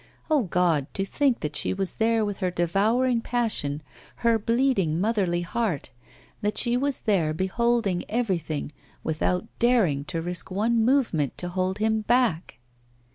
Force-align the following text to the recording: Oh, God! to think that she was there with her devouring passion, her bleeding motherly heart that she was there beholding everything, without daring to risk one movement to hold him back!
Oh, 0.31 0.45
God! 0.45 0.91
to 0.95 1.05
think 1.05 1.41
that 1.41 1.55
she 1.55 1.75
was 1.75 1.97
there 1.97 2.25
with 2.25 2.39
her 2.39 2.49
devouring 2.49 3.21
passion, 3.21 3.83
her 4.25 4.39
bleeding 4.39 4.99
motherly 4.99 5.41
heart 5.41 5.91
that 6.41 6.57
she 6.57 6.75
was 6.75 7.01
there 7.01 7.35
beholding 7.35 8.03
everything, 8.09 8.71
without 9.03 9.45
daring 9.59 10.03
to 10.05 10.19
risk 10.19 10.49
one 10.49 10.83
movement 10.83 11.37
to 11.37 11.49
hold 11.49 11.77
him 11.77 12.01
back! 12.01 12.57